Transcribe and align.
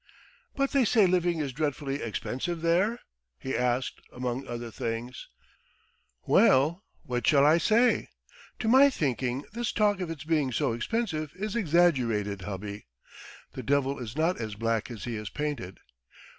"But 0.55 0.71
they 0.71 0.83
say 0.83 1.05
living 1.05 1.37
is 1.41 1.53
dreadfully 1.53 2.01
expensive 2.01 2.63
there?" 2.63 3.01
he 3.37 3.55
asked, 3.55 4.01
among 4.11 4.47
other 4.47 4.71
things. 4.71 5.29
"Well, 6.25 6.83
what 7.03 7.27
shall 7.27 7.45
I 7.45 7.59
say? 7.59 8.07
To 8.57 8.67
my 8.67 8.89
thinking 8.89 9.43
this 9.53 9.71
talk 9.71 9.99
of 9.99 10.09
its 10.09 10.23
being 10.23 10.51
so 10.51 10.73
expensive 10.73 11.33
is 11.35 11.55
exaggerated, 11.55 12.41
hubby. 12.41 12.87
The 13.53 13.61
devil 13.61 13.99
is 13.99 14.15
not 14.15 14.41
as 14.41 14.55
black 14.55 14.89
as 14.89 15.03
he 15.03 15.15
is 15.17 15.29
painted. 15.29 15.77